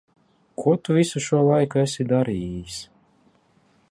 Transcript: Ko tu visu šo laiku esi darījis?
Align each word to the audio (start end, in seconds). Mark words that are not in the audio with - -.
Ko 0.61 0.71
tu 0.87 0.95
visu 0.97 1.21
šo 1.25 1.41
laiku 1.49 1.81
esi 1.83 2.07
darījis? 2.13 2.81